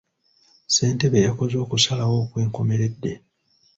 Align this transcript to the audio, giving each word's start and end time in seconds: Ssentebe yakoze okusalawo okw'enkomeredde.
Ssentebe 0.67 1.19
yakoze 1.27 1.55
okusalawo 1.63 2.15
okw'enkomeredde. 2.23 3.13